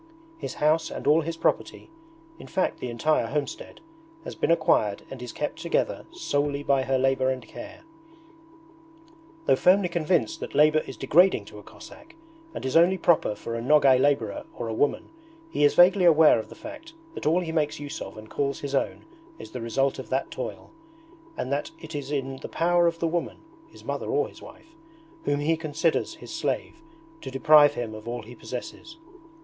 His 0.39 0.55
house 0.55 0.89
and 0.89 1.05
all 1.05 1.21
his 1.21 1.37
property, 1.37 1.91
in 2.39 2.47
fact 2.47 2.79
the 2.79 2.89
entire 2.89 3.27
homestead, 3.27 3.81
has 4.23 4.33
been 4.33 4.49
acquired 4.49 5.03
and 5.11 5.21
is 5.21 5.31
kept 5.31 5.59
together 5.61 6.07
solely 6.11 6.63
by 6.63 6.81
her 6.81 6.97
labour 6.97 7.29
and 7.29 7.47
care. 7.47 7.83
Though 9.45 9.55
firmly 9.55 9.89
convinced 9.89 10.39
that 10.39 10.55
labour 10.55 10.79
is 10.87 10.97
degrading 10.97 11.45
to 11.45 11.59
a 11.59 11.61
Cossack 11.61 12.15
and 12.55 12.65
is 12.65 12.75
only 12.75 12.97
proper 12.97 13.35
for 13.35 13.53
a 13.55 13.61
Nogay 13.61 13.99
labourer 13.99 14.45
or 14.57 14.67
a 14.67 14.73
woman, 14.73 15.09
he 15.51 15.63
is 15.63 15.75
vaguely 15.75 16.05
aware 16.05 16.39
of 16.39 16.49
the 16.49 16.55
fact 16.55 16.93
that 17.13 17.27
all 17.27 17.41
he 17.41 17.51
makes 17.51 17.79
use 17.79 18.01
of 18.01 18.17
and 18.17 18.27
calls 18.27 18.61
his 18.61 18.73
own 18.73 19.05
is 19.37 19.51
the 19.51 19.61
result 19.61 19.99
of 19.99 20.09
that 20.09 20.31
toil, 20.31 20.71
and 21.37 21.51
that 21.51 21.69
it 21.79 21.93
is 21.93 22.09
in 22.11 22.37
the 22.37 22.49
power 22.49 22.87
of 22.87 22.97
the 22.97 23.07
woman 23.07 23.37
(his 23.69 23.83
mother 23.83 24.07
or 24.09 24.27
his 24.29 24.41
wife) 24.41 24.73
whom 25.25 25.39
he 25.41 25.55
considers 25.55 26.15
his 26.15 26.33
slave, 26.33 26.81
to 27.21 27.29
deprive 27.29 27.75
him 27.75 27.93
of 27.93 28.07
all 28.07 28.23
he 28.23 28.33
possesses. 28.33 28.97